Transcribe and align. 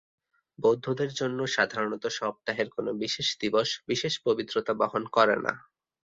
বৌদ্ধদের 0.59 1.09
জন্যে 1.13 1.45
সাধারণত 1.47 2.03
সপ্তাহের 2.17 2.67
কোন 2.69 2.87
বিশেষ 3.01 3.27
দিবস 3.39 3.69
বিশেষ 3.87 4.13
পবিত্রতা 4.25 4.73
বহন 4.73 5.03
করে 5.07 5.35
না। 5.45 5.53